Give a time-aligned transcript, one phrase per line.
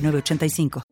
[0.00, 0.82] 985.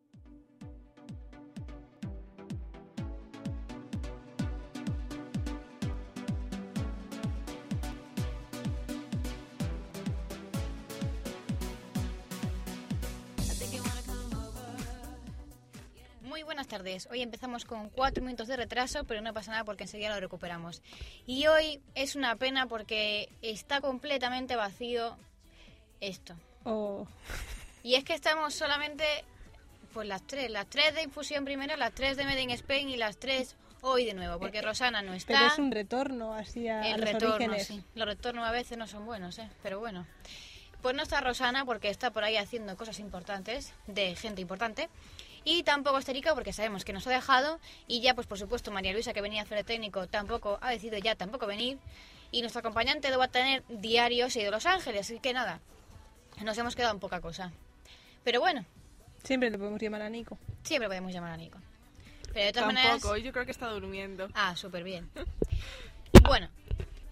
[16.21, 17.07] Muy buenas tardes.
[17.09, 20.81] Hoy empezamos con cuatro minutos de retraso, pero no pasa nada porque enseguida lo recuperamos.
[21.25, 25.17] Y hoy es una pena porque está completamente vacío
[25.99, 26.35] esto.
[26.63, 27.07] Oh.
[27.87, 29.05] Y es que estamos solamente,
[29.93, 32.97] pues las tres, las tres de infusión primero, las tres de Made in Spain y
[32.97, 35.35] las tres hoy de nuevo, porque Rosana no está.
[35.35, 37.67] Pero es un retorno así a, el los retorno, orígenes.
[37.67, 37.81] sí.
[37.95, 39.49] Los retornos a veces no son buenos, ¿eh?
[39.63, 40.05] Pero bueno.
[40.81, 44.89] Pues no está Rosana porque está por ahí haciendo cosas importantes, de gente importante.
[45.45, 47.61] Y tampoco está Erika porque sabemos que nos ha dejado.
[47.87, 50.71] Y ya, pues por supuesto, María Luisa, que venía a hacer el técnico, tampoco ha
[50.71, 51.77] decidido ya tampoco venir.
[52.31, 55.07] Y nuestro acompañante lo va a tener diarios y de Los Ángeles.
[55.09, 55.61] Así que nada,
[56.43, 57.53] nos hemos quedado en poca cosa.
[58.27, 58.65] Pero bueno,
[59.23, 60.37] Siempre le podemos llamar a Nico.
[60.61, 61.59] siempre podemos llamar a Nico.
[62.33, 63.23] Pero de todas Tampoco, maneras...
[63.23, 64.27] yo creo que está durmiendo.
[64.33, 65.09] Ah, súper bien.
[66.23, 66.49] Bueno,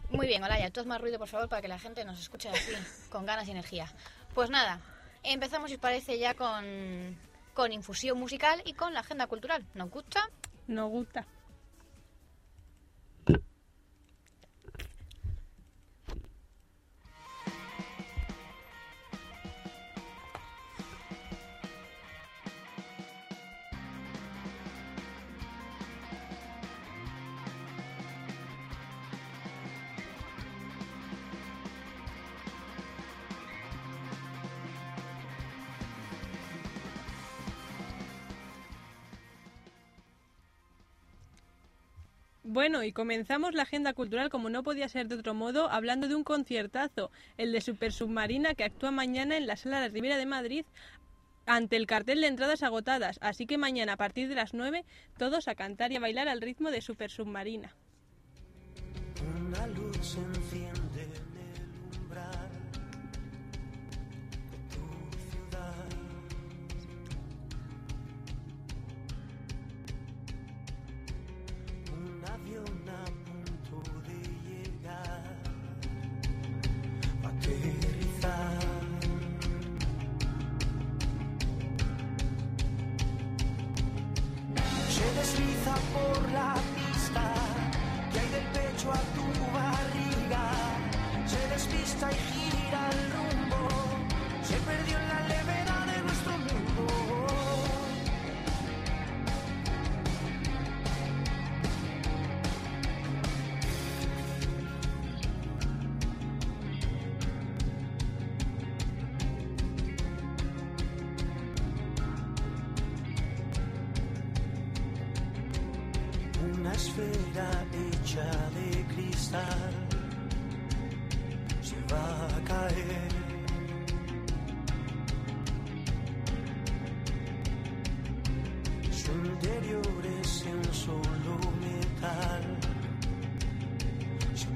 [0.09, 2.49] muy bien, Olaya, tú haz más ruido, por favor, para que la gente nos escuche
[2.49, 2.73] así,
[3.09, 3.89] con ganas y energía.
[4.33, 4.81] Pues nada,
[5.23, 7.17] empezamos, si os parece, ya con,
[7.53, 9.66] con infusión musical y con la agenda cultural.
[9.73, 10.30] ¿Nos gusta?
[10.67, 11.25] Nos gusta.
[42.55, 46.16] Bueno, y comenzamos la agenda cultural como no podía ser de otro modo, hablando de
[46.16, 50.26] un conciertazo, el de Super Submarina, que actúa mañana en la Sala de Ribera de
[50.26, 50.66] Madrid
[51.45, 53.20] ante el cartel de entradas agotadas.
[53.21, 54.86] Así que mañana a partir de las 9,
[55.17, 57.76] todos a cantar y a bailar al ritmo de Super Submarina.
[59.76, 60.17] Luz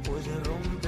[0.09, 0.78] puede romper.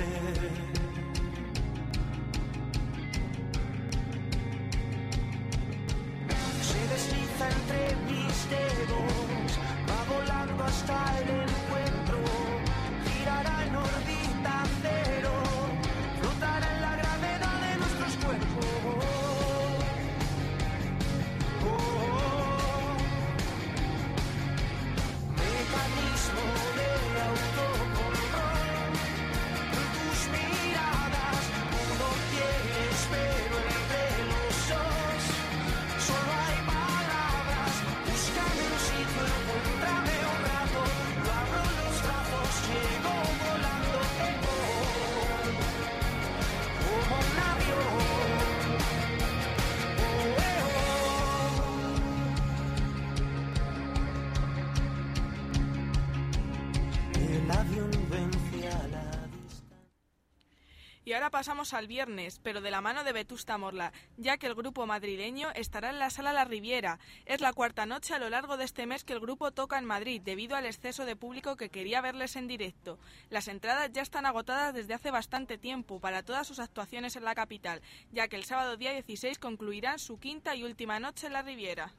[61.31, 65.49] Pasamos al viernes, pero de la mano de Vetusta Morla, ya que el grupo madrileño
[65.55, 66.99] estará en la sala La Riviera.
[67.25, 69.85] Es la cuarta noche a lo largo de este mes que el grupo toca en
[69.85, 72.99] Madrid, debido al exceso de público que quería verles en directo.
[73.29, 77.33] Las entradas ya están agotadas desde hace bastante tiempo para todas sus actuaciones en la
[77.33, 77.81] capital,
[78.11, 81.93] ya que el sábado día 16 concluirán su quinta y última noche en La Riviera.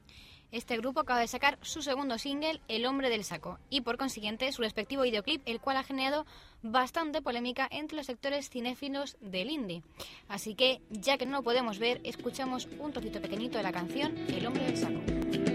[0.53, 4.51] Este grupo acaba de sacar su segundo single, El hombre del saco, y por consiguiente
[4.51, 6.27] su respectivo videoclip, el cual ha generado
[6.61, 9.81] bastante polémica entre los sectores cinéfilos del indie.
[10.27, 14.15] Así que, ya que no lo podemos ver, escuchamos un trocito pequeñito de la canción
[14.29, 15.52] El hombre del saco.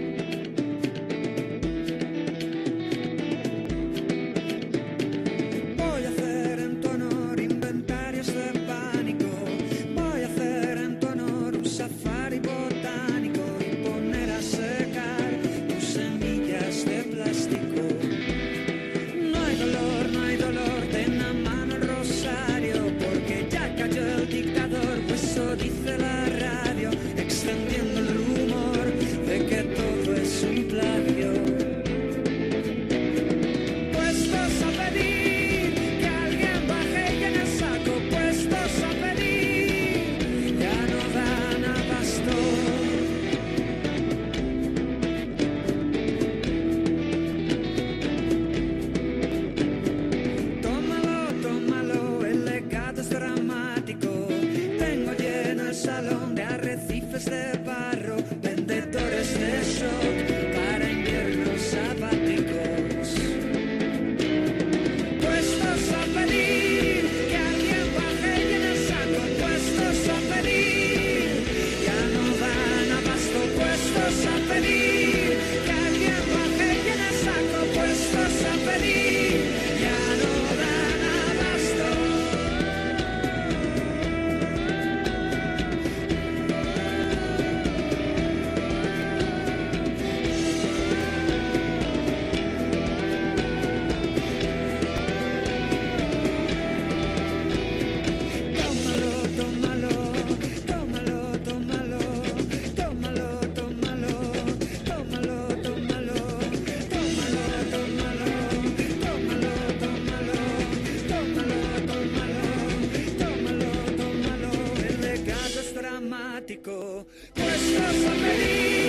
[117.35, 118.88] Nuestra familia.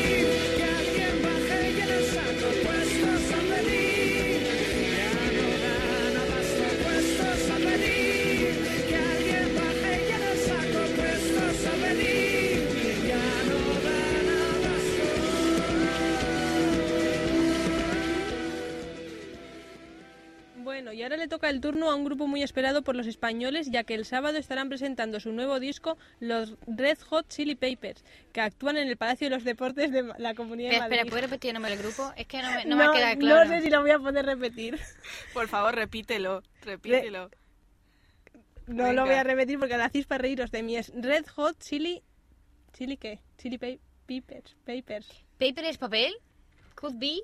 [21.41, 24.37] Toca el turno a un grupo muy esperado por los españoles, ya que el sábado
[24.37, 28.05] estarán presentando su nuevo disco, los Red Hot Chili Papers,
[28.35, 31.11] que actúan en el Palacio de los Deportes de la Comunidad Espera, de espera, Madrid.
[31.11, 32.13] ¿puedes repetir el nombre del grupo?
[32.15, 33.49] Es que no me, no me queda no claro.
[33.49, 34.79] sé si lo voy a poder repetir.
[35.33, 37.31] Por favor, repítelo, repítelo.
[38.67, 38.93] No Venga.
[38.93, 40.77] lo voy a repetir porque lo hacéis para reíros de mí.
[40.77, 42.03] Es Red Hot Chili...
[42.75, 43.19] ¿Chili qué?
[43.39, 44.57] Chili pa- Papers.
[44.67, 45.09] Papers.
[45.39, 46.13] ¿Paper es papel?
[46.75, 47.23] Could be.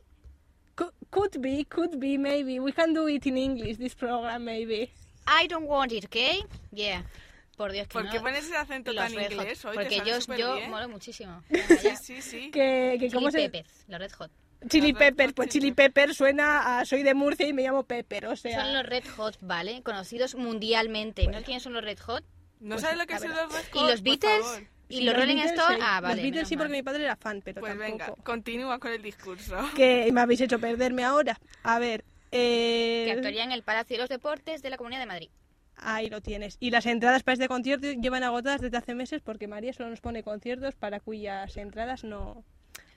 [0.76, 2.60] Could, could be, could be, maybe.
[2.60, 4.90] We can do it in English, this program, maybe.
[5.26, 6.46] I don't want it, ¿ok?
[6.70, 7.02] Yeah.
[7.56, 8.10] Por Dios, que ¿Por no.
[8.10, 9.74] qué pones ese acento Los tan Red Hot, inglés hoy?
[9.74, 10.70] Porque yo, yo bien.
[10.70, 11.42] molo muchísimo.
[11.80, 12.50] Sí, sí, sí.
[12.50, 13.48] Que, que Chili ¿cómo se...?
[13.48, 14.30] Peppers, los Red Hot.
[14.68, 17.62] Chili Los Pepper, Hot pues Chili Chili Pepper suena a soy de Murcia y me
[17.62, 18.60] llamo Pepper, o sea...
[18.62, 19.82] Son los Red Hot, ¿vale?
[19.82, 21.24] Conocidos mundialmente.
[21.26, 22.24] ¿No sabes quiénes son los Red Hot?
[22.60, 23.90] ¿No sabes lo que son los Red ¿Y Hot?
[23.90, 24.44] los Por Beatles?
[24.44, 24.66] favor.
[24.88, 25.78] ¿Y Sí, los Rolling Stones?
[25.78, 25.82] sí.
[25.82, 26.14] Ah, vale.
[26.16, 26.78] Los Beatles sí, porque mal.
[26.78, 27.90] mi padre era fan, pero Pues tampoco...
[27.90, 29.56] venga, continúa con el discurso.
[29.74, 31.38] Que me habéis hecho perderme ahora.
[31.62, 33.12] A ver, Que eh...
[33.12, 35.30] actuaría en el Palacio de los Deportes de la Comunidad de Madrid.
[35.78, 36.56] Ahí lo tienes.
[36.60, 40.00] Y las entradas para este concierto llevan agotadas desde hace meses porque María solo nos
[40.00, 42.44] pone conciertos para cuyas entradas no...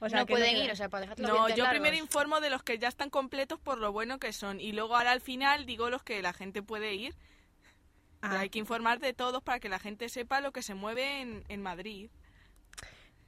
[0.02, 0.66] O sea, no que pueden quedan.
[0.66, 1.70] ir, o sea, para dejar los No, yo largos.
[1.72, 4.62] primero informo de los que ya están completos por lo bueno que son.
[4.62, 7.16] Y luego ahora al final digo los que la gente puede ir.
[8.22, 10.74] Pero Ah, hay que informar de todos para que la gente sepa lo que se
[10.74, 12.10] mueve en, en Madrid.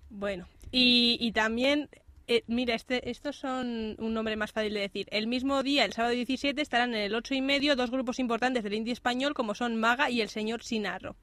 [0.09, 1.89] Bueno, y, y también,
[2.27, 5.07] eh, mira, este, estos son un nombre más fácil de decir.
[5.11, 8.63] El mismo día, el sábado 17, estarán en el 8 y medio dos grupos importantes
[8.63, 11.15] del indie español como son Maga y el señor Sinarro.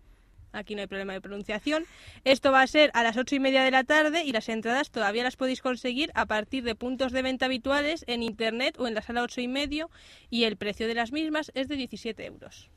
[0.52, 1.84] Aquí no hay problema de pronunciación.
[2.24, 4.90] Esto va a ser a las ocho y media de la tarde y las entradas
[4.90, 8.94] todavía las podéis conseguir a partir de puntos de venta habituales en internet o en
[8.94, 9.90] la sala ocho y medio
[10.30, 12.70] y el precio de las mismas es de 17 euros.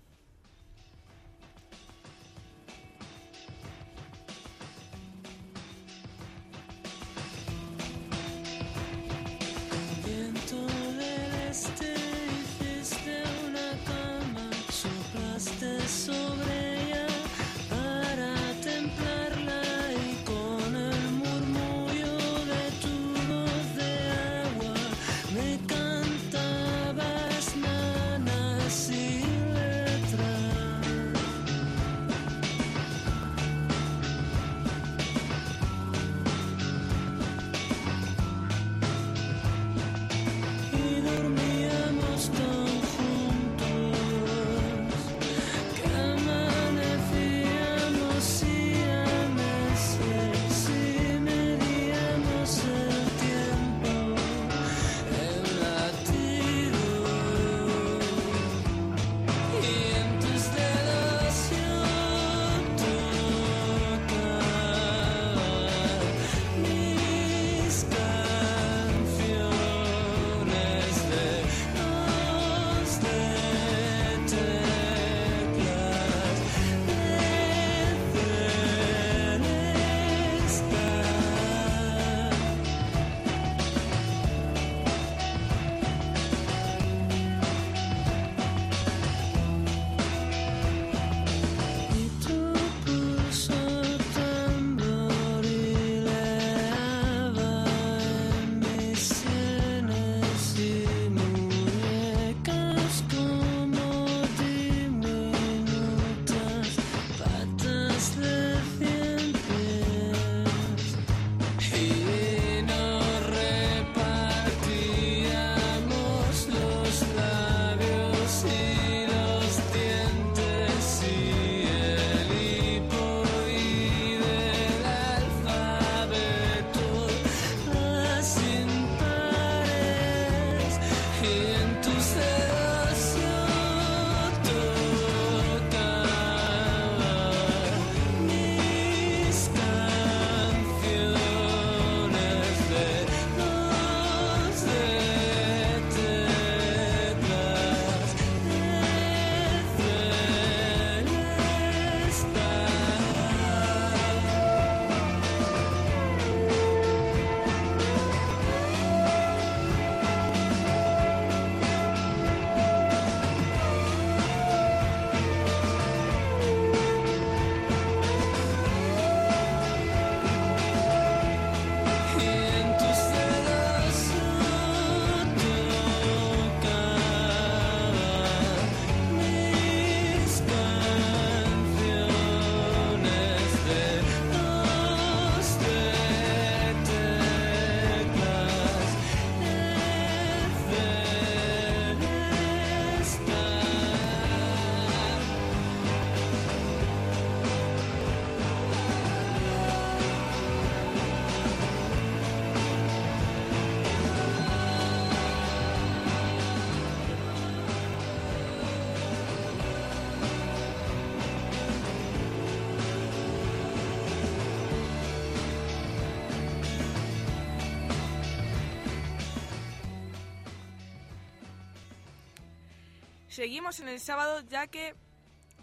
[223.31, 224.93] Seguimos en el sábado ya que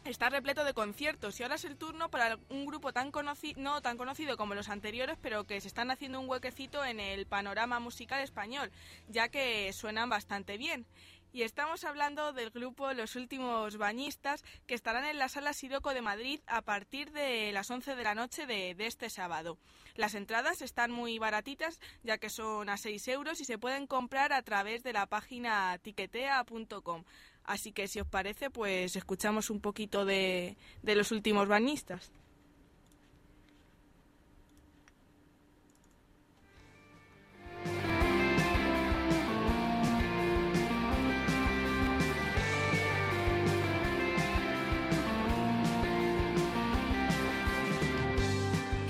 [0.07, 3.83] está repleto de conciertos y ahora es el turno para un grupo tan conocido, no
[3.83, 7.79] tan conocido como los anteriores, pero que se están haciendo un huequecito en el panorama
[7.79, 8.71] musical español,
[9.09, 10.87] ya que suenan bastante bien.
[11.31, 16.01] Y estamos hablando del grupo Los Últimos Bañistas, que estarán en la Sala Siroco de
[16.01, 19.59] Madrid a partir de las 11 de la noche de, de este sábado.
[19.95, 24.33] Las entradas están muy baratitas, ya que son a 6 euros y se pueden comprar
[24.33, 27.05] a través de la página tiquetea.com.
[27.49, 32.13] Así que si os parece, pues escuchamos un poquito de, de Los Últimos Bañistas.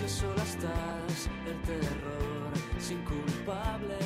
[0.01, 3.99] que sola estás, el terror sin culpables.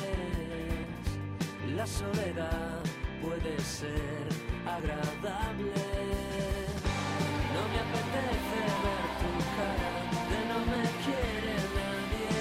[1.75, 2.83] La soledad
[3.19, 5.73] puede ser agradable.
[7.53, 9.91] No me apetece ver tu cara,
[10.29, 12.31] de no me quiere nadie.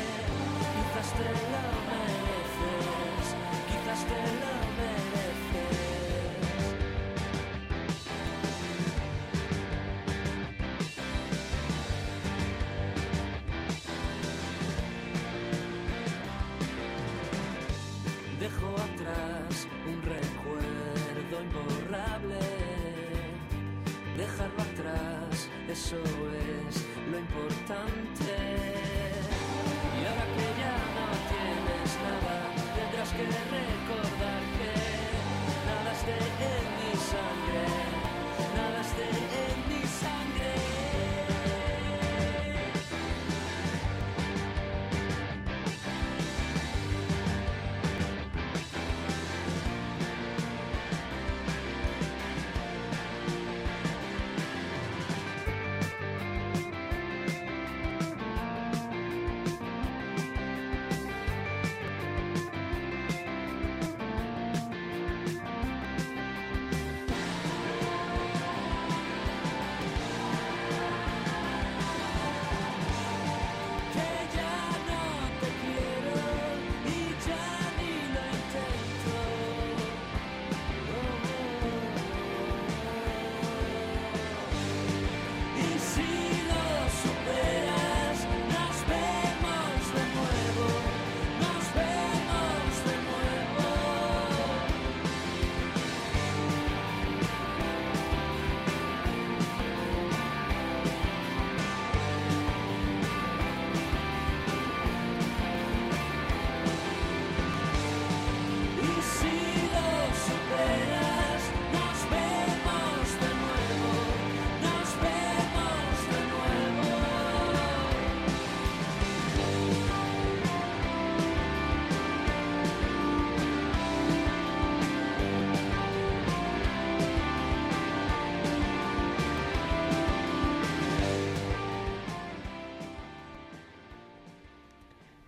[0.73, 3.27] Quizás te lo mereces,
[3.69, 4.52] quizás te
[21.93, 22.52] problem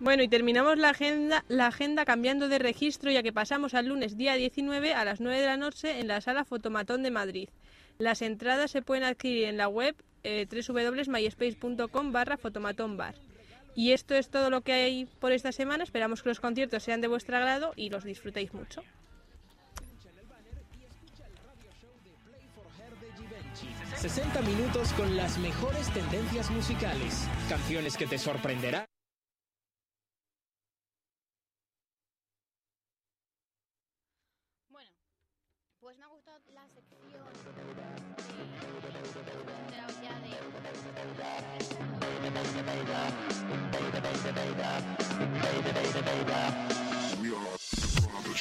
[0.05, 4.17] Bueno, y terminamos la agenda, la agenda cambiando de registro ya que pasamos al lunes
[4.17, 7.49] día 19 a las 9 de la noche en la sala Fotomatón de Madrid.
[7.97, 13.15] Las entradas se pueden adquirir en la web eh, www.myspace.com barra fotomatonbar.
[13.73, 15.83] Y esto es todo lo que hay por esta semana.
[15.83, 18.83] Esperamos que los conciertos sean de vuestro agrado y los disfrutéis mucho.
[23.95, 28.85] 60 minutos con las mejores tendencias musicales, canciones que te sorprenderán.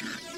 [0.04, 0.33] future.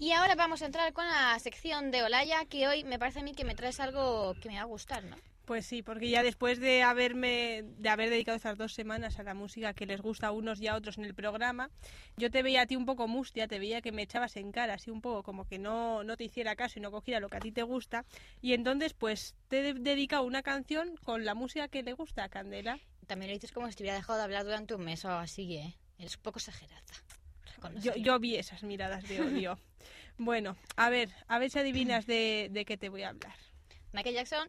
[0.00, 3.22] Y ahora vamos a entrar con la sección de Olaya, que hoy me parece a
[3.24, 5.16] mí que me traes algo que me va a gustar, ¿no?
[5.44, 9.34] Pues sí, porque ya después de haberme de haber dedicado estas dos semanas a la
[9.34, 11.70] música que les gusta a unos y a otros en el programa,
[12.16, 14.74] yo te veía a ti un poco mustia, te veía que me echabas en cara,
[14.74, 17.38] así un poco como que no, no te hiciera caso y no cogiera lo que
[17.38, 18.04] a ti te gusta.
[18.40, 22.28] Y entonces, pues te he dedicado una canción con la música que le gusta a
[22.28, 22.78] Candela.
[23.08, 25.20] También lo dices como si te hubiera dejado de hablar durante un mes o algo
[25.20, 25.74] así, ¿eh?
[25.98, 26.84] Eres un poco exagerada.
[27.96, 29.58] Yo, vi esas miradas de odio.
[30.18, 33.34] bueno, a ver, a ver si adivinas de, de qué te voy a hablar.
[33.92, 34.48] Michael Jackson,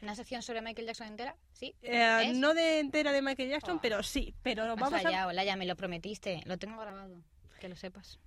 [0.00, 1.74] una sección sobre Michael Jackson entera, ¿sí?
[1.82, 3.80] Eh, no de entera de Michael Jackson, Oh.
[3.80, 6.42] pero sí, pero vamos a allá, Olaya, me lo prometiste.
[6.46, 7.22] Lo tengo grabado,
[7.60, 8.18] que lo sepas.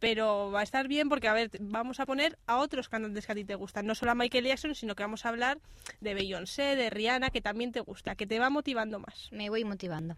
[0.00, 3.32] Pero va a estar bien porque, a ver, vamos a poner a otros cantantes que
[3.32, 5.58] a ti te gustan, no solo a Michael Jackson, sino que vamos a hablar
[6.00, 9.28] de Beyoncé, de Rihanna, que también te gusta, que te va motivando más.
[9.30, 10.16] Me voy motivando.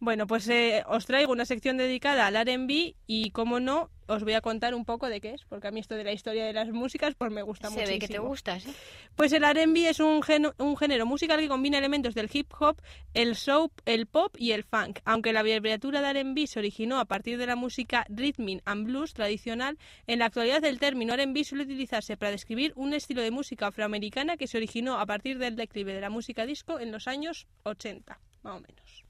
[0.00, 4.32] Bueno, pues eh, os traigo una sección dedicada al R&B y, como no, os voy
[4.32, 6.52] a contar un poco de qué es, porque a mí esto de la historia de
[6.52, 7.86] las músicas pues me gusta Se mucho.
[7.92, 8.72] ve que te gusta, ¿sí?
[9.14, 10.20] Pues el R&B es un,
[10.58, 12.80] un género musical que combina elementos del hip hop,
[13.14, 15.00] el soul, el pop y el funk.
[15.04, 19.14] Aunque la abreviatura de R&B se originó a partir de la música rhythm and blues
[19.14, 23.66] tradicional, en la actualidad el término R&B suele utilizarse para describir un estilo de música
[23.68, 27.46] afroamericana que se originó a partir del declive de la música disco en los años
[27.64, 29.07] 80, más o menos.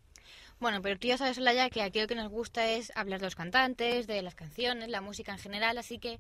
[0.61, 3.27] Bueno, pero tú ya sabes, Olaya, que aquí lo que nos gusta es hablar de
[3.27, 6.19] los cantantes, de las canciones, la música en general, así que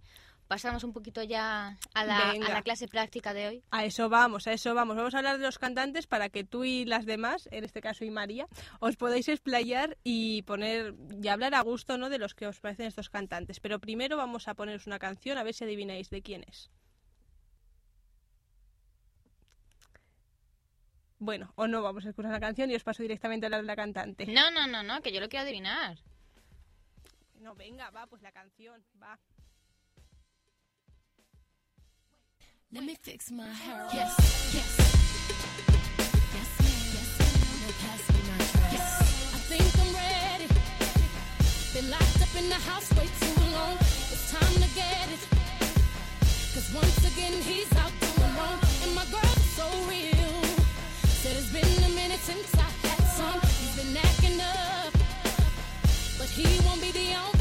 [0.48, 3.62] pasamos un poquito ya a la, a la clase práctica de hoy.
[3.70, 4.96] A eso vamos, a eso vamos.
[4.96, 8.04] Vamos a hablar de los cantantes para que tú y las demás, en este caso
[8.04, 8.48] y María,
[8.80, 12.08] os podáis explayar y poner y hablar a gusto, ¿no?
[12.08, 13.60] De los que os parecen estos cantantes.
[13.60, 16.70] Pero primero vamos a poneros una canción a ver si adivináis de quién es.
[21.20, 23.66] Bueno, o no, vamos a escuchar la canción y os paso directamente a hablar de
[23.66, 24.26] la cantante.
[24.26, 25.98] No, no, no, no, que yo lo quiero adivinar.
[27.40, 29.18] No, venga, va, pues la canción, va.
[32.70, 33.86] Let me fix my hair.
[33.92, 34.14] Yes,
[34.52, 34.76] yes.
[36.34, 36.82] Yes, ma'am.
[36.94, 37.56] Yes, ma'am.
[37.62, 38.72] Now pass me my dress.
[38.74, 39.34] Yes.
[39.34, 40.46] I think I'm ready.
[41.72, 43.74] Been locked up in the house way too long.
[44.12, 45.22] It's time to get it.
[46.52, 48.58] Cause once again he's out doing wrong.
[48.84, 49.27] And my girl's
[56.38, 57.37] he won't be the only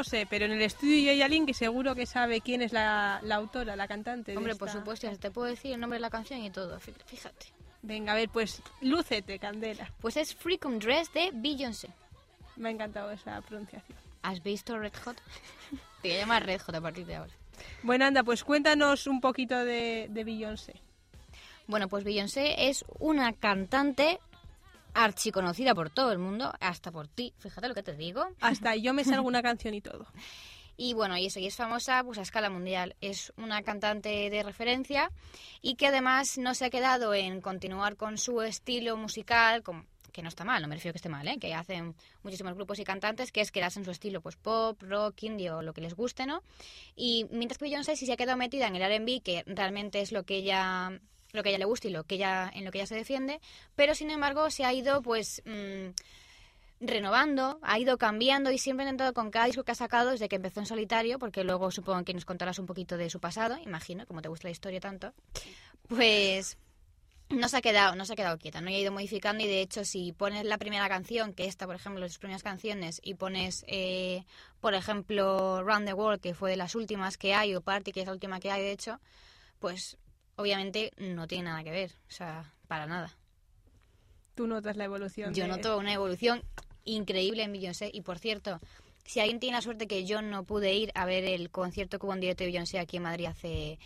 [0.00, 3.20] no sé, pero en el estudio hay alguien que seguro que sabe quién es la,
[3.22, 4.32] la autora, la cantante.
[4.32, 6.50] de Hombre, por esta- supuesto, ya te puedo decir el nombre de la canción y
[6.50, 7.46] todo, fí- fíjate.
[7.82, 9.92] Venga, a ver, pues lúcete, Candela.
[10.00, 11.88] Pues es Freakum Dress de Beyoncé.
[12.56, 13.98] Me ha encantado esa pronunciación.
[14.22, 15.16] ¿Has visto Red Hot?
[16.02, 17.32] Te voy a llamar Red Hot a partir de ahora.
[17.82, 20.74] Bueno, anda, pues cuéntanos un poquito de, de Beyoncé.
[21.66, 24.18] Bueno, pues Beyoncé es una cantante
[24.94, 28.26] archiconocida por todo el mundo, hasta por ti, fíjate lo que te digo.
[28.40, 30.06] Hasta yo me salgo una canción y todo.
[30.76, 32.96] Y bueno, y eso, y es famosa pues a escala mundial.
[33.02, 35.10] Es una cantante de referencia
[35.60, 39.62] y que además no se ha quedado en continuar con su estilo musical,
[40.10, 41.38] que no está mal, no me refiero que esté mal, ¿eh?
[41.38, 45.22] que hacen muchísimos grupos y cantantes, que es quedarse en su estilo pues pop, rock,
[45.24, 46.42] indie o lo que les guste, ¿no?
[46.96, 50.12] Y mientras que Beyoncé sí se ha quedado metida en el R&B, que realmente es
[50.12, 50.98] lo que ella
[51.32, 53.40] lo que ella le gusta y lo que ella en lo que ella se defiende,
[53.76, 55.90] pero sin embargo se ha ido pues mm,
[56.80, 60.28] renovando, ha ido cambiando y siempre ha intentado con cada disco que ha sacado desde
[60.28, 63.58] que empezó en solitario, porque luego supongo que nos contarás un poquito de su pasado,
[63.58, 65.12] imagino, como te gusta la historia tanto,
[65.88, 66.56] pues
[67.28, 69.60] no se ha quedado, no se ha quedado quieta, no ha ido modificando y de
[69.60, 73.64] hecho si pones la primera canción, que esta por ejemplo, las primeras canciones, y pones
[73.68, 74.24] eh,
[74.60, 78.00] por ejemplo Round the World, que fue de las últimas que hay, o Party, que
[78.00, 79.00] es la última que hay de hecho,
[79.58, 79.98] pues
[80.40, 83.16] obviamente no tiene nada que ver, o sea, para nada.
[84.34, 85.34] Tú notas la evolución.
[85.34, 86.42] Yo de- noto una evolución
[86.84, 87.90] increíble en Beyoncé.
[87.92, 88.58] Y por cierto,
[89.04, 92.06] si alguien tiene la suerte que yo no pude ir a ver el concierto que
[92.06, 93.78] hubo en directo de Beyoncé aquí en Madrid hace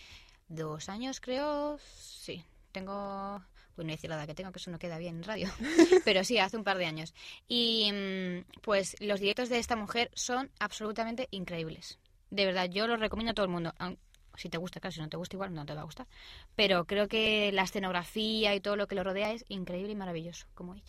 [0.49, 1.79] dos años, creo.
[1.97, 3.43] Sí, tengo.
[3.77, 5.49] Bueno, decir la edad que tengo, que eso no queda bien en radio.
[6.05, 7.12] Pero sí, hace un par de años.
[7.49, 11.99] Y mm, pues los directos de esta mujer son absolutamente increíbles.
[12.31, 13.75] De verdad, yo los recomiendo a todo el mundo.
[14.37, 16.07] Si te gusta, claro, si no te gusta igual, no te va a gustar.
[16.57, 20.47] Pero creo que la escenografía y todo lo que lo rodea es increíble y maravilloso,
[20.55, 20.83] como ella.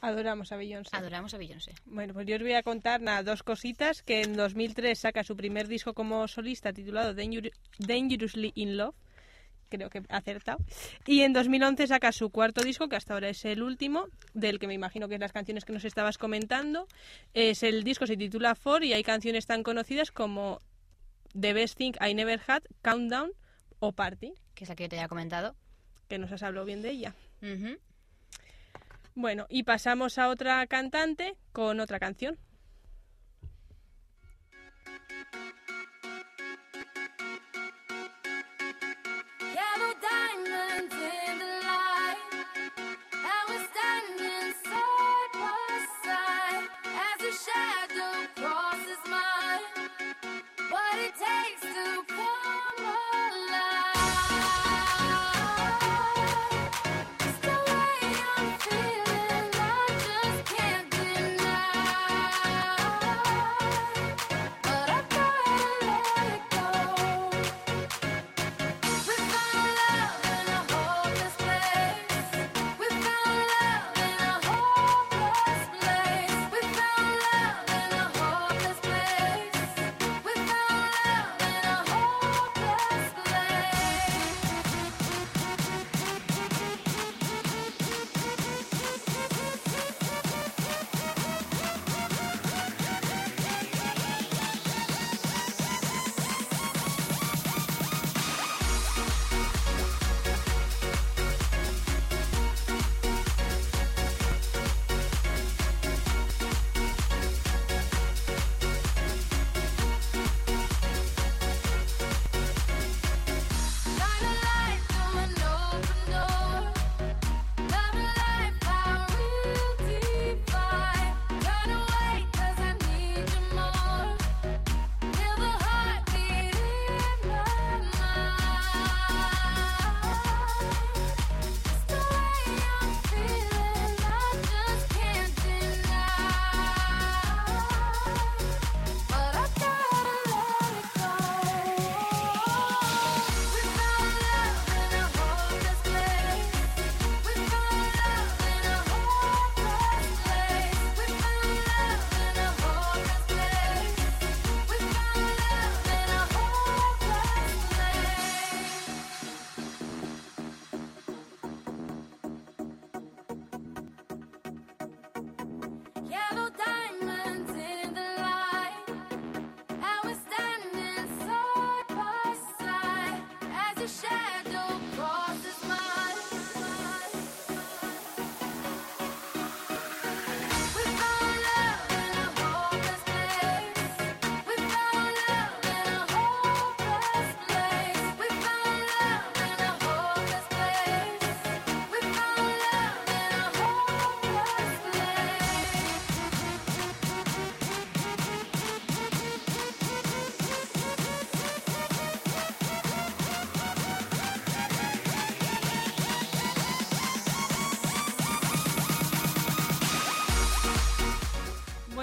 [0.00, 0.96] Adoramos a Beyoncé.
[0.96, 1.72] Adoramos a Beyoncé.
[1.84, 4.02] Bueno, pues yo os voy a contar nada, dos cositas.
[4.02, 8.94] Que en 2003 saca su primer disco como solista titulado Dangerou- Dangerously in Love.
[9.68, 10.58] Creo que ha acertado.
[11.06, 14.66] Y en 2011 saca su cuarto disco, que hasta ahora es el último, del que
[14.66, 16.88] me imagino que es las canciones que nos estabas comentando.
[17.34, 20.60] Es el disco se titula For y hay canciones tan conocidas como
[21.38, 23.32] The Best Thing I Never Had, Countdown
[23.78, 25.54] o Party, que es la que yo te había comentado.
[26.08, 27.14] que nos has hablado bien de ella.
[29.14, 32.36] Bueno, y pasamos a otra cantante con otra canción.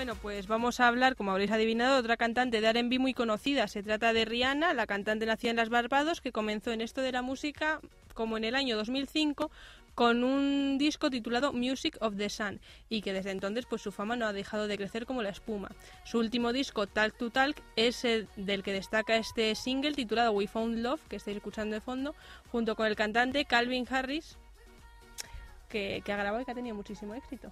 [0.07, 3.67] Bueno, pues vamos a hablar, como habréis adivinado, de otra cantante de R&B muy conocida.
[3.67, 7.11] Se trata de Rihanna, la cantante nacida en las Barbados, que comenzó en esto de
[7.11, 7.81] la música
[8.13, 9.51] como en el año 2005
[9.95, 14.15] con un disco titulado Music of the Sun y que desde entonces pues su fama
[14.15, 15.71] no ha dejado de crecer como la espuma.
[16.05, 20.47] Su último disco Talk to Talk es el del que destaca este single titulado We
[20.47, 22.15] Found Love que estáis escuchando de fondo
[22.49, 24.37] junto con el cantante Calvin Harris
[25.67, 27.51] que, que ha grabado y que ha tenido muchísimo éxito.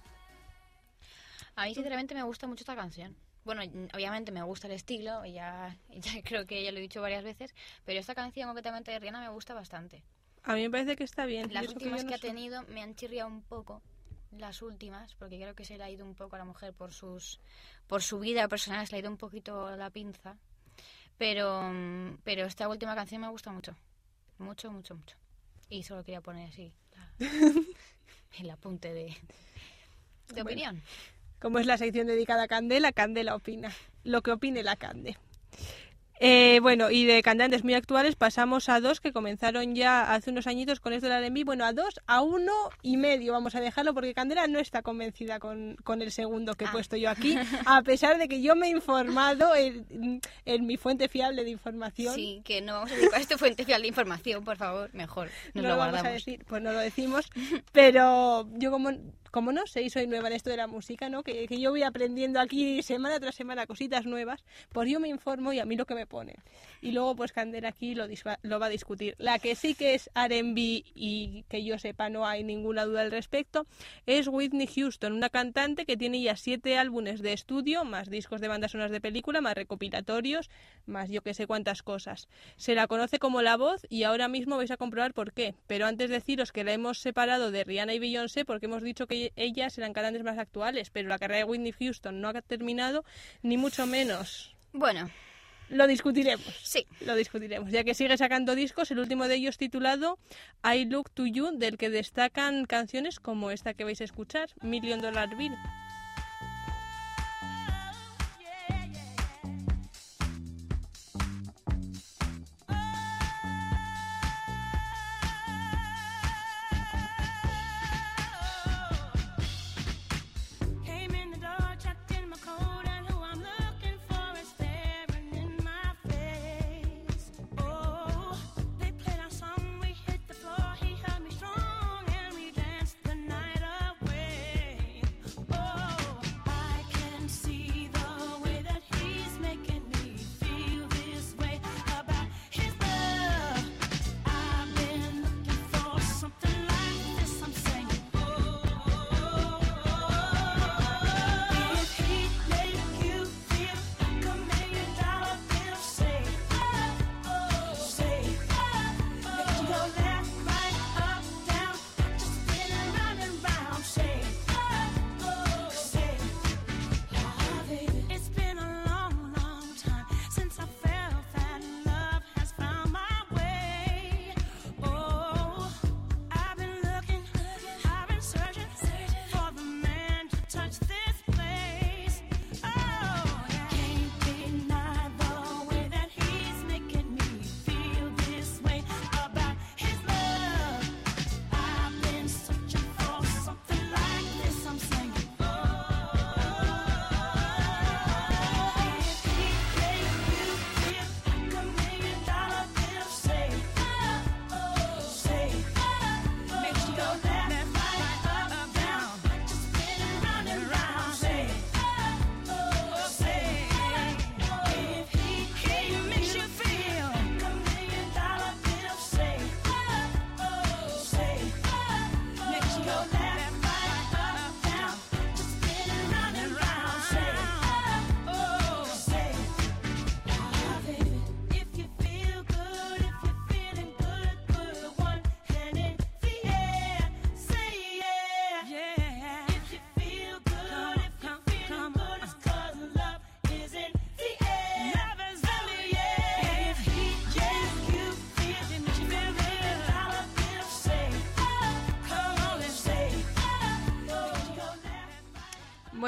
[1.56, 3.16] A mí, sinceramente, me gusta mucho esta canción.
[3.44, 3.62] Bueno,
[3.94, 7.24] obviamente me gusta el estilo, y ya, ya creo que ya lo he dicho varias
[7.24, 10.02] veces, pero esta canción concretamente de Rihanna me gusta bastante.
[10.42, 11.52] A mí me parece que está bien.
[11.52, 13.82] Las que últimas que, ha tenido me han chirriado un poco,
[14.32, 16.92] las últimas, porque creo que se le ha ido un poco a la mujer por
[16.92, 17.40] sus
[17.86, 20.36] por su vida personal, se le ha ido un poquito la pinza.
[21.18, 21.72] Pero,
[22.24, 23.74] pero esta última canción me gusta mucho.
[24.38, 25.16] Mucho, mucho, mucho.
[25.70, 27.12] Y solo quería poner así la-
[28.38, 30.42] el apunte de, de Bueno.
[30.50, 30.82] opinión.
[31.40, 33.70] Como es la sección dedicada a Candela, Candela opina.
[34.04, 35.16] Lo que opine la Cande.
[36.18, 40.46] Eh, bueno, y de cantantes muy actuales pasamos a dos que comenzaron ya hace unos
[40.46, 41.44] añitos con esto del R&B.
[41.44, 45.38] Bueno, a dos, a uno y medio vamos a dejarlo porque Candela no está convencida
[45.40, 46.72] con, con el segundo que he Ah.
[46.72, 51.08] puesto yo aquí, a pesar de que yo me he informado en, en mi fuente
[51.10, 52.14] fiable de información.
[52.14, 54.88] Sí, que no vamos a decir cuál es tu fuente fiel de información, por favor,
[54.94, 55.28] mejor.
[55.52, 56.10] Nos no lo lo vamos guardamos.
[56.12, 57.26] a decir, pues no lo decimos,
[57.72, 58.90] pero yo como,
[59.36, 61.22] como no sé y soy nueva en esto de la música, ¿no?
[61.22, 65.58] Que, yo voy aprendiendo aquí semana tras semana cositas nuevas, pues yo me informo y
[65.58, 66.36] a mí lo que me ponen.
[66.80, 68.06] Y luego pues Candela aquí lo,
[68.40, 69.14] lo va a discutir.
[69.18, 73.10] La que sí que es R&B y que yo sepa no hay ninguna duda al
[73.10, 73.66] respecto,
[74.06, 78.48] es Whitney Houston, una cantante que tiene ya siete álbumes de estudio, más discos de
[78.48, 80.48] bandas sonoras de película, más recopilatorios,
[80.86, 82.26] más yo que sé cuántas cosas.
[82.56, 85.54] Se la conoce como la voz y ahora mismo vais a comprobar por qué.
[85.66, 89.25] Pero antes deciros que la hemos separado de Rihanna y Beyoncé porque hemos dicho que
[89.36, 93.04] ellas eran cantantes más actuales, pero la carrera de Whitney Houston no ha terminado,
[93.42, 94.54] ni mucho menos.
[94.72, 95.10] Bueno,
[95.68, 96.46] Lo discutiremos.
[96.62, 96.86] sí.
[97.00, 100.18] Lo discutiremos, ya que sigue sacando discos, el último de ellos titulado
[100.62, 105.00] I Look to You, del que destacan canciones como esta que vais a escuchar, Million
[105.00, 105.54] Dollar Bill.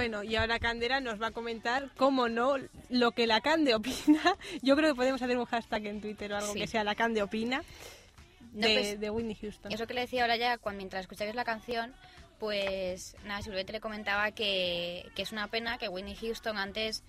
[0.08, 2.54] Bueno, y ahora Candela nos va a comentar, cómo no,
[2.88, 4.22] lo que la Cande opina.
[4.62, 6.60] Yo creo que podemos hacer un hashtag en Twitter o algo Sí.
[6.60, 7.62] que sea la Cande opina
[8.54, 9.70] No, de, pues, de Whitney Houston.
[9.70, 11.94] Eso que le decía ahora ya, cuando, mientras escucháis la canción,
[12.38, 17.02] Pues nada, simplemente le comentaba que, que es una pena que Whitney Houston antes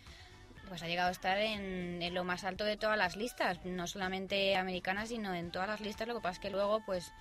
[0.67, 3.87] pues ha llegado a estar en, en lo más alto de todas las listas, no
[3.87, 6.05] solamente americanas, sino en todas las listas.
[6.07, 7.13] Lo que pasa es que luego, pues,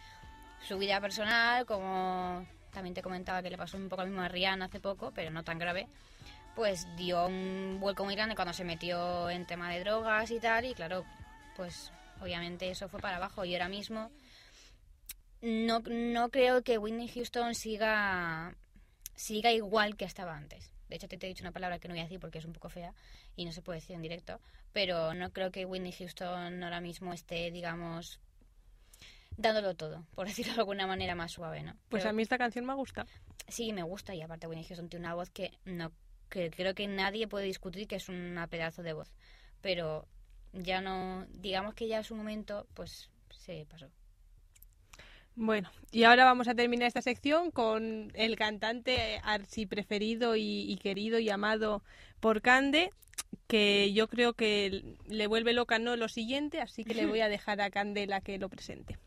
[0.67, 2.45] su vida personal, como
[2.79, 5.33] también te comentaba que le pasó un poco lo mismo a Rihanna hace poco, pero
[5.33, 5.89] no tan grave,
[6.55, 10.65] pues dio un vuelco muy grande cuando se metió en tema de drogas y tal,
[10.65, 11.05] y claro,
[11.57, 13.45] pues obviamente eso fue para abajo.
[13.45, 14.13] Y ahora mismo
[15.43, 18.55] no, no creo que Whitney Houston siga,
[19.17, 20.71] siga igual que estaba antes.
[20.89, 22.45] De hecho, te, te he dicho una palabra que no voy a decir porque es
[22.45, 22.95] un poco fea
[23.35, 24.41] y no se puede decir en directo,
[24.73, 28.21] pero no creo que Whitney Houston ahora mismo esté, digamos,
[29.39, 31.73] dándolo todo, por decirlo de alguna manera más suave, ¿no?
[31.89, 33.07] Pues Pero- a mí esta canción me gusta.
[33.47, 35.91] Sí, me gusta y aparte Whitney Houston tiene una voz que no
[36.29, 39.11] que creo que nadie puede discutir que es una pedazo de voz,
[39.63, 40.07] pero
[40.53, 43.89] ya no, digamos que ya es un momento, pues se pasó.
[45.35, 50.77] Bueno, y ahora vamos a terminar esta sección con el cantante archi preferido y, y
[50.77, 51.83] querido y amado
[52.21, 52.91] por Cande,
[53.47, 57.29] que yo creo que le vuelve loca no lo siguiente, así que le voy a
[57.29, 58.99] dejar a Candela que lo presente.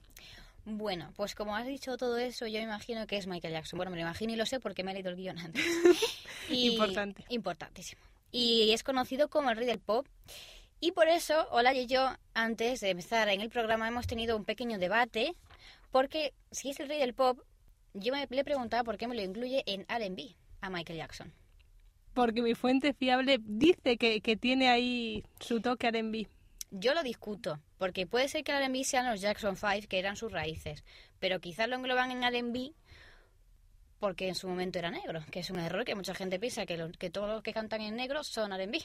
[0.65, 3.77] Bueno, pues como has dicho todo eso, yo me imagino que es Michael Jackson.
[3.77, 5.63] Bueno, me lo imagino y lo sé porque me he leído el guion antes.
[6.49, 7.23] Y- Importante.
[7.29, 8.01] Importantísimo.
[8.31, 10.07] Y es conocido como el rey del pop.
[10.79, 14.45] Y por eso, Hola y yo, antes de empezar en el programa, hemos tenido un
[14.45, 15.35] pequeño debate.
[15.91, 17.39] Porque si es el rey del pop,
[17.93, 21.33] yo me le preguntaba por qué me lo incluye en R&B a Michael Jackson.
[22.13, 26.27] Porque mi fuente fiable dice que, que tiene ahí su toque R&B.
[26.71, 30.15] Yo lo discuto, porque puede ser que el R&B sean los Jackson 5, que eran
[30.15, 30.83] sus raíces,
[31.19, 32.71] pero quizás lo engloban en R&B
[33.99, 36.77] porque en su momento era negro, que es un error que mucha gente piensa que,
[36.77, 38.81] lo- que todos los que cantan en negro son R&B.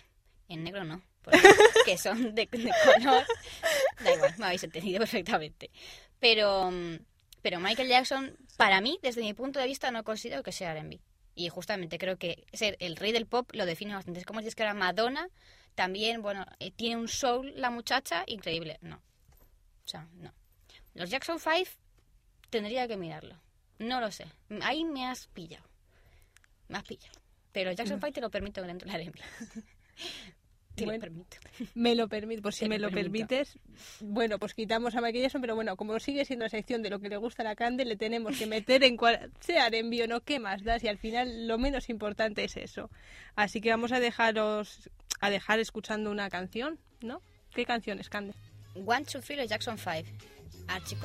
[0.48, 1.38] En negro no, porque
[1.86, 3.24] que son de, de color.
[4.04, 5.70] Da igual, me habéis entendido perfectamente.
[6.20, 6.96] Pero, mm,
[7.42, 11.00] pero Michael Jackson, para mí, desde mi punto de vista, no considero que sea R&B.
[11.34, 14.20] Y justamente creo que ser el rey del pop lo define bastante.
[14.20, 15.28] Es como si es que era Madonna,
[15.76, 18.78] también, bueno, eh, tiene un soul la muchacha increíble.
[18.80, 18.96] No.
[18.96, 20.32] O sea, no.
[20.94, 21.70] Los Jackson 5
[22.50, 23.38] tendría que mirarlo.
[23.78, 24.26] No lo sé.
[24.62, 25.68] Ahí me has pillado.
[26.68, 27.20] Me has pillado.
[27.52, 29.12] Pero Jackson 5 te lo permito que dentro de la.
[30.76, 31.38] Te lo permito.
[31.74, 33.28] Me lo permite, por si me lo lo permito.
[33.28, 33.58] permites.
[34.00, 37.08] Bueno, pues quitamos a Jackson, pero bueno, como sigue siendo la sección de lo que
[37.08, 40.20] le gusta a la Cande, le tenemos que meter en cual sea envío o no,
[40.20, 40.84] ¿qué más das?
[40.84, 42.90] Y al final lo menos importante es eso.
[43.36, 44.90] Así que vamos a dejaros,
[45.20, 47.22] a dejar escuchando una canción, ¿no?
[47.54, 48.34] ¿Qué canción es, Cande?
[48.74, 50.08] One, Two, Three, Jackson 5.
[50.68, 50.96] Archi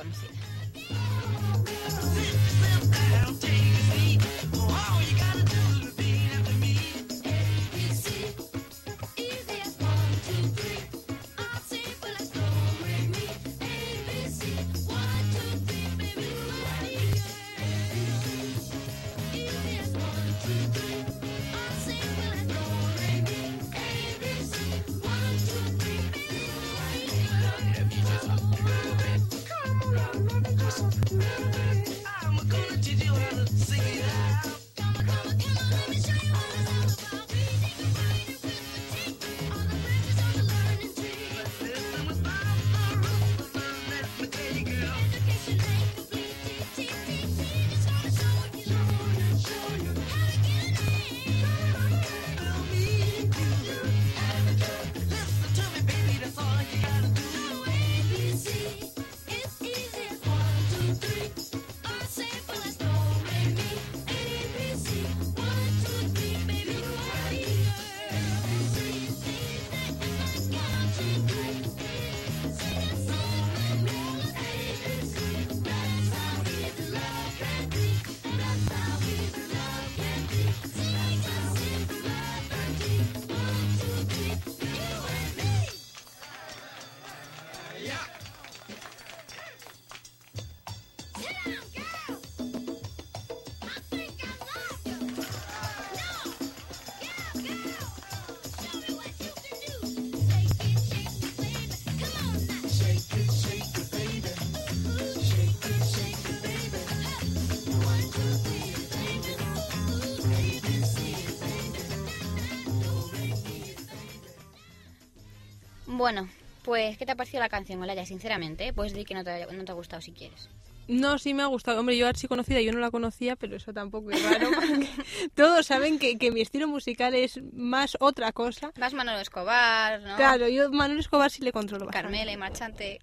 [116.02, 116.28] Bueno,
[116.64, 118.04] pues, ¿qué te ha parecido la canción, Olaya?
[118.04, 120.48] Sinceramente, puedes decir que no te, haya- no te ha gustado si quieres.
[120.88, 121.78] No, sí me ha gustado.
[121.78, 124.50] Hombre, yo Archie conocida, yo no la conocía, pero eso tampoco es raro.
[124.56, 124.88] porque
[125.36, 128.72] todos saben que, que mi estilo musical es más otra cosa.
[128.76, 130.16] Vas Manolo Escobar, ¿no?
[130.16, 132.02] Claro, yo Manuel Escobar sí le controlo bastante.
[132.08, 132.98] Carmela y Marchante.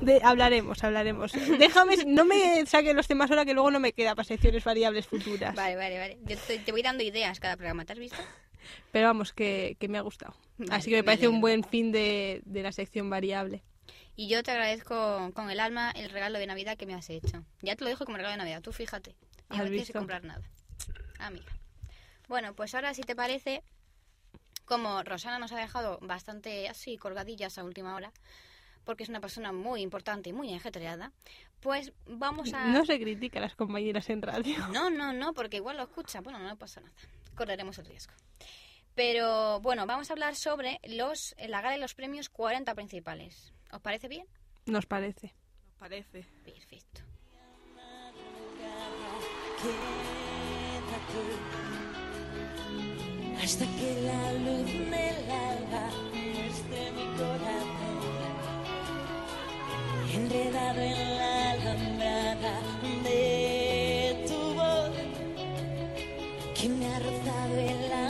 [0.00, 1.30] De, hablaremos, hablaremos.
[1.60, 5.06] Déjame, no me saques los temas ahora que luego no me queda para secciones variables
[5.06, 5.54] futuras.
[5.54, 6.18] Vale, vale, vale.
[6.26, 8.18] Yo te, te voy dando ideas cada programa, ¿te has visto?
[8.90, 10.34] Pero vamos, que, que me ha gustado.
[10.70, 13.62] Así que me parece un buen fin de, de la sección variable.
[14.16, 17.44] Y yo te agradezco con el alma el regalo de Navidad que me has hecho.
[17.62, 19.16] Ya te lo dejo como regalo de Navidad, tú fíjate.
[19.50, 20.42] Y ¿Has no tienes que comprar nada.
[21.18, 21.52] Amiga.
[22.28, 23.62] Bueno, pues ahora si te parece,
[24.64, 28.12] como Rosana nos ha dejado bastante así colgadillas a última hora,
[28.84, 31.12] porque es una persona muy importante y muy ajetreada,
[31.60, 32.66] pues vamos a...
[32.66, 34.56] No se critica a las compañeras en radio.
[34.68, 36.20] No, no, no, porque igual lo escucha.
[36.20, 36.94] Bueno, no pasa nada.
[37.34, 38.12] Correremos el riesgo.
[38.94, 43.52] Pero bueno, vamos a hablar sobre los la gala y los premios 40 principales.
[43.72, 44.26] ¿Os parece bien?
[44.66, 45.34] Nos parece.
[45.66, 46.26] Nos parece.
[46.44, 47.02] Perfecto.
[53.44, 57.98] hasta que la luz del alba muestre mi corazón
[60.14, 62.54] enredado en la alambrada
[63.04, 64.96] de tu voz
[66.58, 68.03] que me ha rozado el alma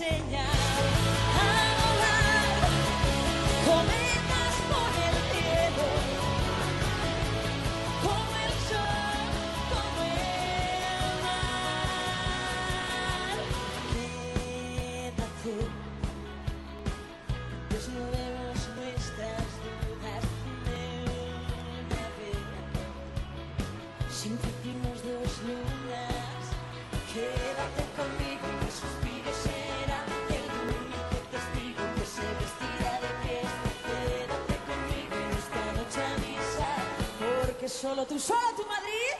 [0.00, 0.57] enseñar
[38.18, 39.14] tú solo tú Madrid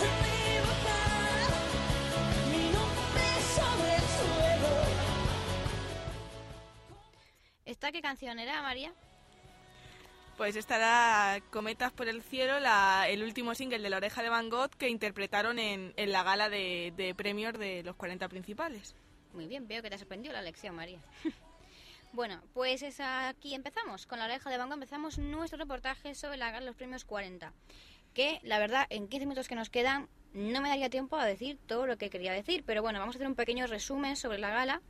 [0.00, 1.50] el mar.
[2.50, 3.26] Mi nombre
[3.56, 4.72] sobre el suelo.
[7.66, 8.55] ¿Esta qué canción era?
[10.46, 14.48] Pues estará Cometas por el cielo, la- el último single de La oreja de Van
[14.48, 18.94] Gogh que interpretaron en, la gala de, de premios de los 40 principales.
[19.34, 21.00] Muy bien, veo que te ha sorprendido la lección, María.
[22.12, 24.06] bueno, pues es aquí empezamos.
[24.06, 27.52] Con la oreja de banco empezamos nuestro reportaje sobre la gala de los premios 40.
[28.14, 31.58] Que, la verdad, en 15 minutos que nos quedan, no me daría tiempo a decir
[31.66, 32.62] todo lo que quería decir.
[32.64, 34.80] Pero bueno, vamos a hacer un pequeño resumen sobre la gala.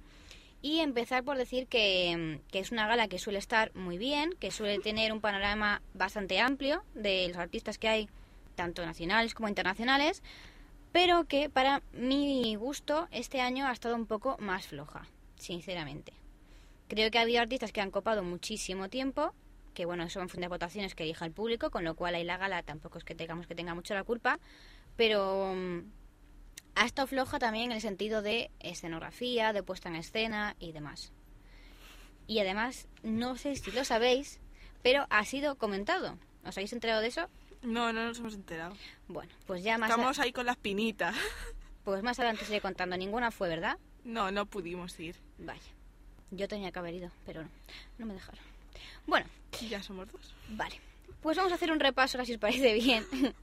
[0.62, 4.50] Y empezar por decir que, que es una gala que suele estar muy bien, que
[4.50, 8.08] suele tener un panorama bastante amplio de los artistas que hay,
[8.56, 10.22] tanto nacionales como internacionales,
[10.92, 16.14] pero que para mi gusto este año ha estado un poco más floja, sinceramente.
[16.88, 19.34] Creo que ha habido artistas que han copado muchísimo tiempo,
[19.74, 22.24] que bueno, eso en función de votaciones que elija el público, con lo cual ahí
[22.24, 24.38] la gala tampoco es que tengamos que tenga mucho la culpa,
[24.96, 25.80] pero mm,
[26.76, 31.12] ha estado floja también en el sentido de escenografía, de puesta en escena y demás.
[32.28, 34.38] Y además, no sé si lo sabéis,
[34.82, 36.18] pero ha sido comentado.
[36.44, 37.28] ¿Os habéis enterado de eso?
[37.62, 38.76] No, no nos hemos enterado.
[39.08, 41.16] Bueno, pues ya más, a- Estamos ahí con las pinitas.
[41.84, 42.96] pues más adelante os iré contando.
[42.96, 43.78] Ninguna fue, ¿verdad?
[44.04, 45.16] No, no pudimos ir.
[45.38, 45.60] Vaya.
[46.30, 47.48] Yo tenía que haber ido, pero no.
[47.98, 48.44] No me dejaron.
[49.06, 49.26] Bueno,
[49.68, 50.34] Ya somos dos.
[50.50, 50.80] vale.
[51.26, 53.04] Pues vamos a hacer un repaso, si os parece bien,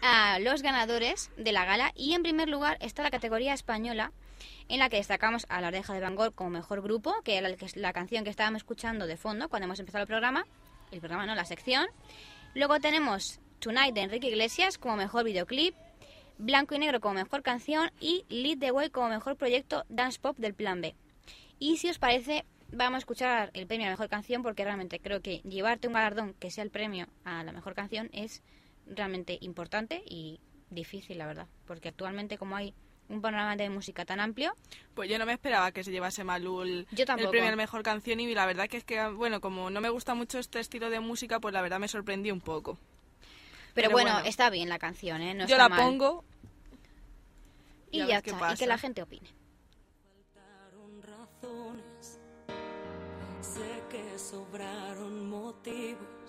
[0.00, 1.90] a los ganadores de la gala.
[1.96, 4.12] Y en primer lugar está la categoría española,
[4.68, 7.50] en la que destacamos a La Oreja de Van Gogh como mejor grupo, que era
[7.74, 10.46] la canción que estábamos escuchando de fondo cuando hemos empezado el programa.
[10.92, 11.88] El programa no, la sección.
[12.54, 15.74] Luego tenemos Tonight de Enrique Iglesias como mejor videoclip.
[16.38, 20.36] Blanco y Negro como mejor canción y Lead the Way como mejor proyecto Dance Pop
[20.36, 20.94] del Plan B.
[21.58, 25.00] Y si os parece, vamos a escuchar el premio a la mejor canción porque realmente
[25.00, 28.42] creo que llevarte un galardón que sea el premio a la mejor canción es
[28.86, 30.40] realmente importante y
[30.70, 31.46] difícil, la verdad.
[31.66, 32.74] Porque actualmente como hay
[33.08, 34.52] un panorama de música tan amplio,
[34.94, 37.82] Pues yo no me esperaba que se llevase Malul Yo el premio a la mejor
[37.82, 40.90] canción y la verdad que es que, bueno, como no me gusta mucho este estilo
[40.90, 42.78] de música, pues la verdad me sorprendí un poco.
[43.74, 44.28] pero, Pero bueno, bueno.
[44.28, 45.34] está bien la canción, ¿eh?
[45.34, 45.78] No yo está la mal.
[45.78, 46.24] pongo
[47.92, 49.28] y y ya está, y que la gente opine.
[53.54, 56.26] Sé que sobraron motivos.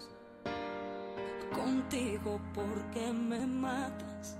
[1.53, 4.38] Contigo porque me matas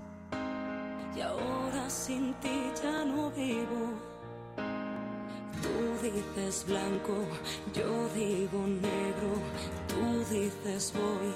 [1.16, 3.82] y ahora sin ti ya no vivo.
[5.62, 5.76] Tú
[6.06, 7.16] dices blanco,
[7.74, 9.30] yo digo negro,
[9.88, 10.02] tú
[10.32, 11.34] dices voy,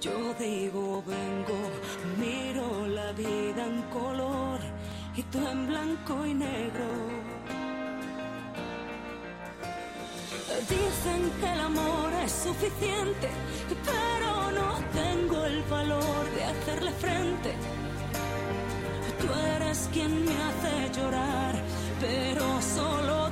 [0.00, 1.60] yo digo vengo,
[2.18, 4.58] miro la vida en color
[5.14, 7.31] y tú en blanco y negro.
[10.68, 13.28] Dicen que el amor es suficiente,
[13.84, 17.54] pero no tengo el valor de hacerle frente.
[19.20, 21.54] Tú eres quien me hace llorar,
[22.00, 23.31] pero solo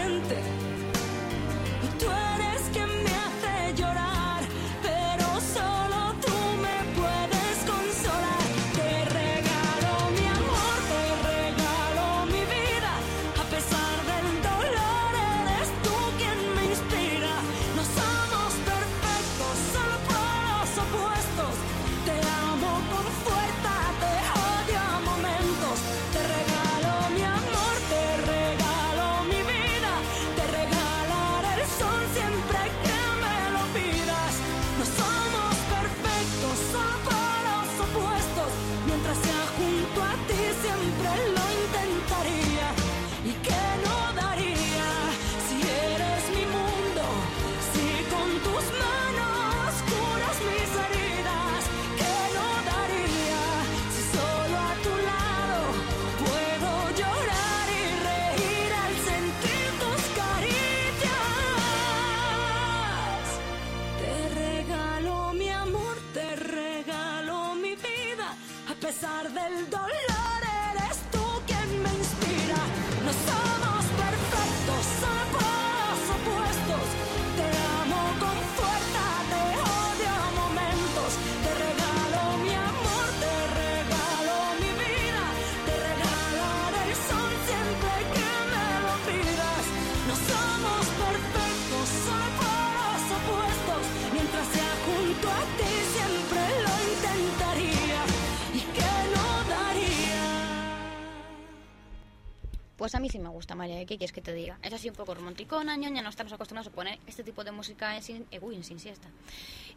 [103.81, 103.85] María.
[103.85, 104.57] ¿Qué quieres que te diga?
[104.61, 106.01] Es así un poco romanticona, ñoña.
[106.01, 108.79] No estamos acostumbrados a poner este tipo de música en sin, eh, uy, en sin
[108.79, 109.07] siesta.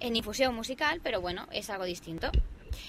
[0.00, 2.30] En infusión musical, pero bueno, es algo distinto.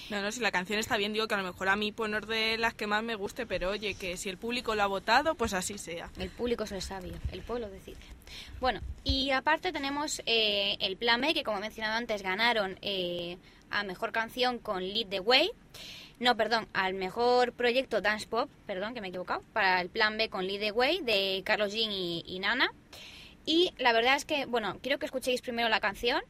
[0.10, 2.10] No, no, si la canción está bien, digo que a lo mejor a mí pues
[2.10, 4.84] no es de las que más me guste, pero oye, que si el público lo
[4.84, 6.10] ha votado, pues así sea.
[6.18, 7.98] El público es el sabio, el pueblo decide.
[8.60, 13.38] Bueno, y aparte tenemos eh, el Plan B, que como he mencionado antes, ganaron eh,
[13.70, 15.52] a Mejor Canción con Lead the Way.
[16.20, 20.18] No, perdón, al Mejor Proyecto Dance Pop, perdón, que me he equivocado, para el Plan
[20.18, 22.72] B con Lead the Way de Carlos Jean y, y Nana.
[23.46, 26.22] Y la verdad es que, bueno, quiero que escuchéis primero la canción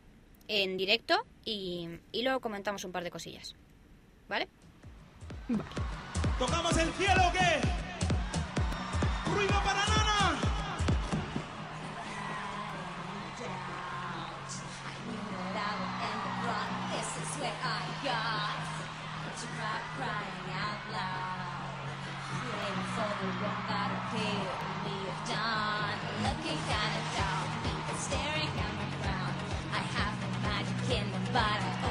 [0.48, 3.56] en directo y, y luego comentamos un par de cosillas.
[4.28, 4.48] ¿Vale?
[6.40, 7.62] ¿Tocamos el cielo o qué?
[9.32, 10.06] ¡Ruido para Nana!
[19.46, 21.86] To cry, crying out loud.
[22.50, 24.42] Waiting for the wrong that appear
[24.86, 25.98] we have done.
[26.26, 27.06] Looking kind of
[27.70, 29.34] even staring at my crown.
[29.70, 31.85] I have the magic in the I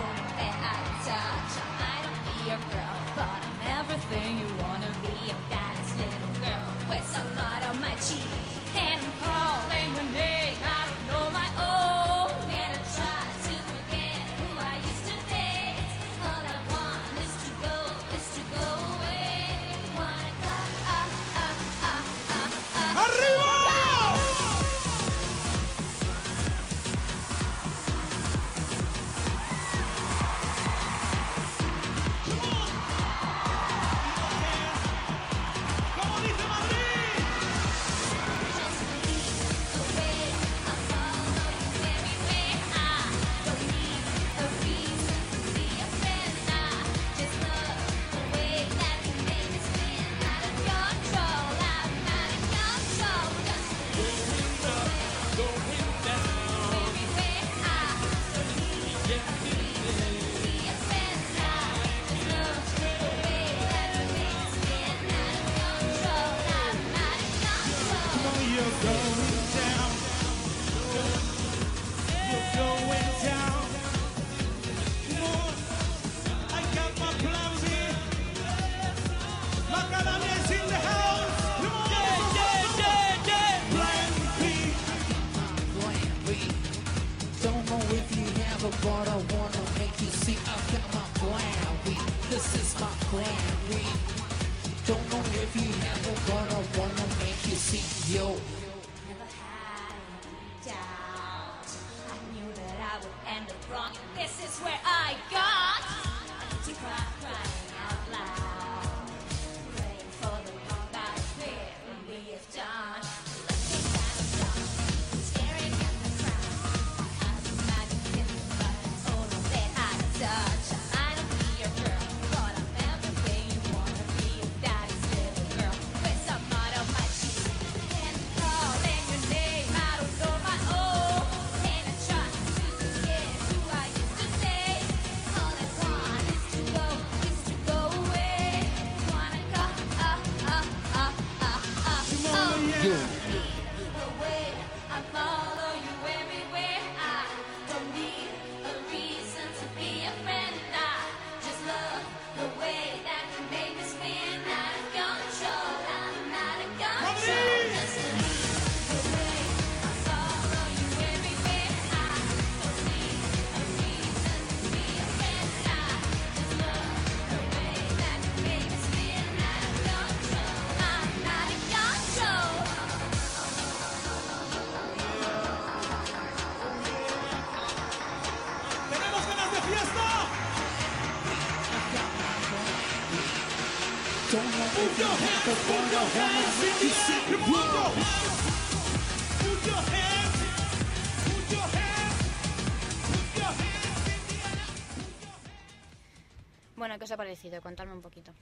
[196.77, 197.63] Bueno, ¿qué os ha parecido?
[197.63, 198.33] Contadme un poquito.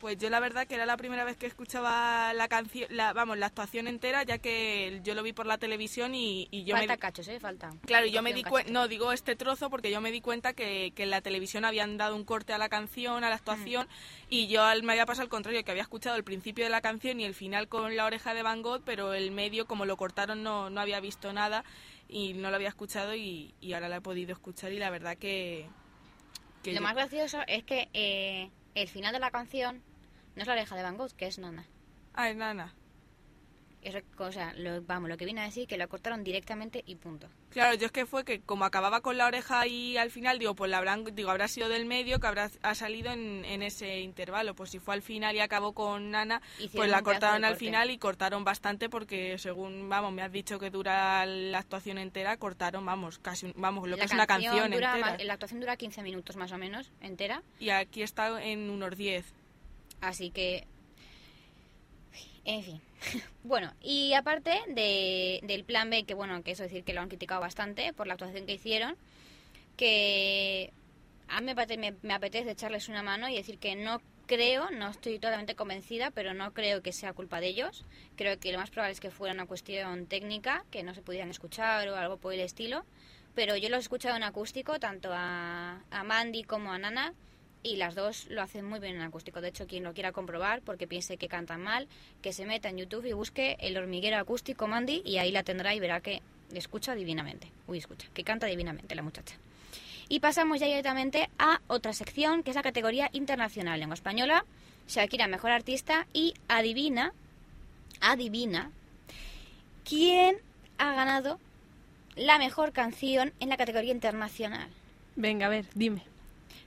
[0.00, 3.36] Pues yo la verdad que era la primera vez que escuchaba la canción, la, vamos,
[3.36, 6.94] la actuación entera, ya que yo lo vi por la televisión y, y yo Falta
[6.94, 6.98] me...
[6.98, 7.38] cachos, ¿eh?
[7.38, 7.70] Falta.
[7.84, 10.92] Claro, yo me di cuenta, no digo este trozo porque yo me di cuenta que,
[10.96, 13.88] que en la televisión habían dado un corte a la canción, a la actuación,
[14.30, 16.80] y yo al- me había pasado al contrario, que había escuchado el principio de la
[16.80, 19.98] canción y el final con la oreja de Van Gogh, pero el medio, como lo
[19.98, 21.62] cortaron, no, no había visto nada
[22.08, 25.18] y no lo había escuchado y, y ahora la he podido escuchar y la verdad
[25.18, 25.66] que...
[26.62, 29.82] que Lo yo- más gracioso es que eh, el final de la canción
[30.40, 31.66] no es la oreja de Van Gogh, que es Nana.
[32.14, 32.72] Ah, es Nana.
[33.82, 36.96] Eso, o sea, lo, vamos, lo que viene a decir que lo cortaron directamente y
[36.96, 37.28] punto.
[37.48, 40.54] Claro, yo es que fue que como acababa con la oreja ahí al final, digo,
[40.54, 44.00] pues la habrán, digo, habrá sido del medio que habrá ha salido en, en ese
[44.00, 44.54] intervalo.
[44.54, 47.90] Pues si fue al final y acabó con Nana, Hicieron pues la cortaron al final
[47.90, 52.84] y cortaron bastante porque según, vamos, me has dicho que dura la actuación entera, cortaron,
[52.84, 55.12] vamos, casi, un- vamos, lo que la es una canción dura entera.
[55.12, 57.42] más- la actuación dura 15 minutos más o menos, entera.
[57.58, 59.24] Y aquí está en unos 10.
[60.00, 60.66] Así que.
[62.44, 62.80] En fin.
[63.44, 67.08] bueno, y aparte de, del plan B, que bueno, que eso decir que lo han
[67.08, 68.96] criticado bastante por la actuación que hicieron,
[69.76, 70.72] que
[71.28, 75.18] a mí me, me, apetece echarles una mano y decir que no creo, no estoy
[75.18, 77.84] totalmente convencida, pero no creo que sea culpa de ellos.
[78.16, 81.30] Creo que lo más probable es que fuera una cuestión técnica, que no se pudieran
[81.30, 82.84] escuchar o algo por el estilo.
[83.34, 87.14] Pero yo lo he escuchado en acústico, tanto a Mandy como a Nana,
[87.62, 89.40] y las dos lo hacen muy bien en acústico.
[89.40, 91.88] De hecho, quien lo quiera comprobar, porque piense que cantan mal,
[92.22, 95.74] que se meta en YouTube y busque el hormiguero acústico Mandy y ahí la tendrá
[95.74, 97.50] y verá que escucha divinamente.
[97.66, 99.36] Uy, escucha, que canta divinamente la muchacha.
[100.08, 104.44] Y pasamos ya directamente a otra sección, que es la categoría internacional, lengua española,
[104.88, 107.12] Shakira, mejor artista, y adivina,
[108.00, 108.72] adivina,
[109.84, 110.36] quién
[110.78, 111.38] ha ganado
[112.16, 114.68] la mejor canción en la categoría internacional.
[115.14, 116.02] Venga, a ver, dime.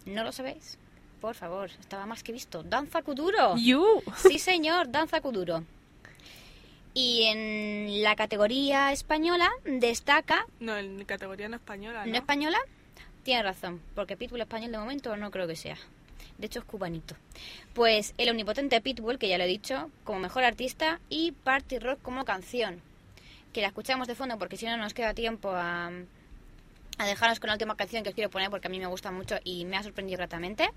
[0.05, 0.77] ¿No lo sabéis?
[1.23, 2.63] Por favor, estaba más que visto.
[2.63, 3.55] Danza Kuduro.
[3.55, 4.03] You.
[4.17, 5.63] Sí, señor, Danza Kuduro.
[6.93, 10.45] Y en la categoría española destaca...
[10.59, 12.11] No, en categoría no española, ¿no?
[12.11, 12.57] ¿No española?
[13.23, 15.77] Tiene razón, porque Pitbull español de momento no creo que sea.
[16.39, 17.15] De hecho es cubanito.
[17.73, 22.01] Pues el omnipotente Pitbull, que ya lo he dicho, como mejor artista, y Party Rock
[22.01, 22.81] como canción.
[23.53, 25.89] Que la escuchamos de fondo porque si no nos queda tiempo a,
[26.97, 29.11] a dejarnos con la última canción que os quiero poner porque a mí me gusta
[29.11, 30.69] mucho y me ha sorprendido gratamente.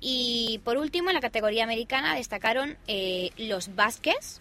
[0.00, 4.40] Y por último, en la categoría americana destacaron eh, los Vázquez,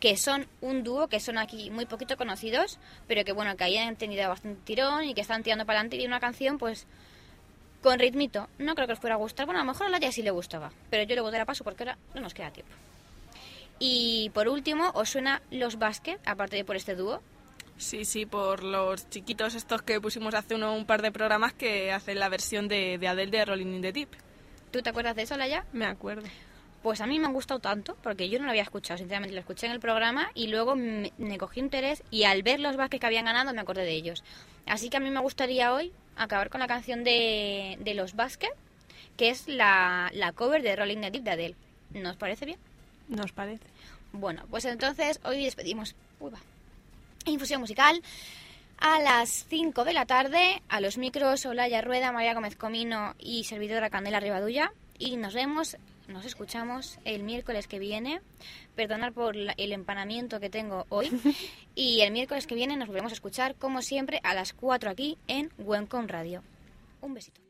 [0.00, 3.76] que son un dúo que son aquí muy poquito conocidos, pero que bueno, que ahí
[3.78, 6.86] han tenido bastante tirón y que están tirando para adelante y una canción pues
[7.82, 8.48] con ritmito.
[8.58, 10.22] No creo que os fuera a gustar, bueno, a lo mejor a la ya sí
[10.22, 12.72] le gustaba, pero yo luego de la paso porque ahora no nos queda tiempo.
[13.78, 17.22] Y por último, ¿os suena Los Vázquez, aparte de por este dúo?
[17.78, 21.92] Sí, sí, por los chiquitos estos que pusimos hace uno, un par de programas que
[21.92, 24.08] hacen la versión de, de Adele de Rolling in the Deep.
[24.72, 25.64] ¿Tú te acuerdas de eso, Laia?
[25.72, 26.26] Me acuerdo.
[26.82, 29.40] Pues a mí me ha gustado tanto, porque yo no lo había escuchado, sinceramente, lo
[29.40, 33.00] escuché en el programa y luego me, me cogí interés y al ver los Vázquez
[33.00, 34.24] que habían ganado me acordé de ellos.
[34.66, 38.50] Así que a mí me gustaría hoy acabar con la canción de, de los Vázquez,
[39.16, 41.56] que es la, la cover de Rolling the Deep de Adele.
[41.94, 42.58] ¿Nos parece bien?
[43.08, 43.64] Nos parece.
[44.12, 46.38] Bueno, pues entonces hoy despedimos uy, va.
[47.28, 48.02] Infusión musical
[48.78, 50.62] a las 5 de la tarde.
[50.68, 54.72] A los micros Olaya Rueda, María Gómez Comino y servidora Candela Rivadulla.
[54.98, 55.76] Y nos vemos,
[56.08, 58.20] nos escuchamos el miércoles que viene.
[58.74, 61.10] Perdonad por el empanamiento que tengo hoy.
[61.74, 65.16] Y el miércoles que viene nos volvemos a escuchar, como siempre, a las 4 aquí
[65.28, 66.42] en Wencom Radio.
[67.00, 67.40] Un besito.